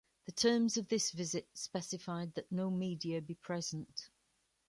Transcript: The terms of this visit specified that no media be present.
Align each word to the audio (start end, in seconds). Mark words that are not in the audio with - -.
The 0.25 0.31
terms 0.31 0.77
of 0.77 0.87
this 0.87 1.11
visit 1.11 1.47
specified 1.53 2.33
that 2.33 2.51
no 2.51 2.71
media 2.71 3.21
be 3.21 3.35
present. 3.35 4.09